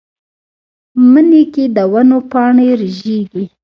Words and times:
مني 1.11 1.43
کې 1.53 1.63
د 1.75 1.77
ونو 1.91 2.19
پاڼې 2.31 2.67
رژېږي 2.81 3.43